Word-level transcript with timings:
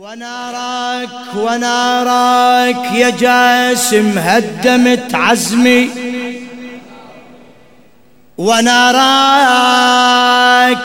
ونارك 0.00 1.08
ونارك 1.36 2.92
يا 2.94 3.10
جاسم 3.10 4.18
هدمت 4.18 5.14
عزمي. 5.14 5.90
ونارك 8.38 8.92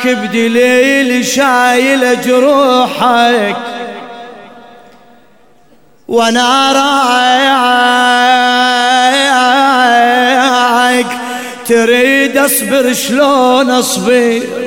بدليل 0.08 1.26
شايل 1.26 2.22
جروحك. 2.22 3.56
ونارك 6.08 6.66
تريد 11.68 12.38
اصبر 12.38 12.94
شلون 12.94 13.72
اصبر؟ 13.72 14.65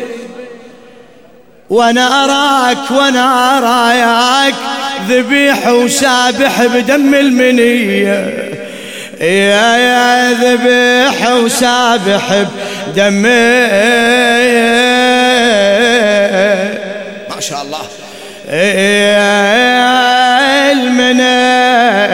وأنا 1.70 2.24
اراك 2.24 2.90
وأنا 2.90 3.58
اراك 3.58 4.54
ذبيح 5.08 5.68
وسابح 5.68 6.64
بدم 6.64 7.14
المنية. 7.14 8.48
يا 9.20 9.76
يا 9.76 10.32
ذبيح 10.32 11.30
وسابح 11.30 12.44
بدم 12.86 13.12
ما 17.30 17.40
شاء 17.40 17.62
الله. 17.62 17.78
المنيه 20.72 22.08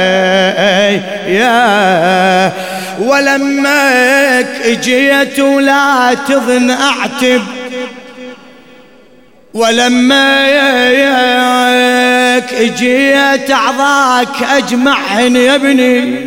يا 1.29 2.53
ولمك 2.99 4.49
اجيت 4.65 5.41
ولا 5.41 6.15
تظن 6.29 6.71
أعتب 6.71 7.43
ولما 9.55 10.49
ياك 10.49 12.55
اجيت 12.55 13.51
اعضاك 13.51 14.43
اجمعهن 14.43 15.37
يا 15.37 15.55
ابني. 15.55 16.25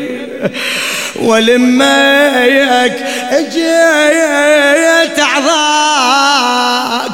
ولما 1.22 2.32
ياك 2.46 2.98
اجيت 3.32 5.20
اعضاك 5.20 7.12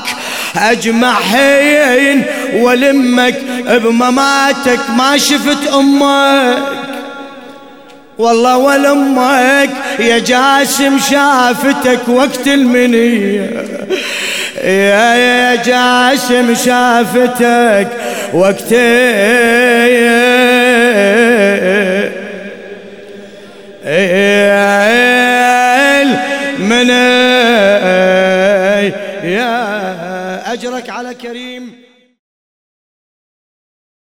اجمعهن 0.56 2.22
ولمك 2.56 3.39
بمماتك 3.67 4.80
ما 4.97 5.17
شفت 5.17 5.67
أمك. 5.73 6.58
والله 8.17 8.58
ولمك 8.58 9.69
يا 10.00 10.19
جاسم 10.19 11.00
شافتك 11.00 12.08
وقت 12.08 12.47
المنية. 12.47 13.64
يا 14.64 15.16
يا 15.16 15.56
جاسم 15.56 16.53
شافتك 16.53 17.88
وقت 18.33 18.73
من 26.59 26.89
يا 29.23 30.53
أجرك 30.53 30.89
على 30.89 31.14
كريم. 31.14 31.84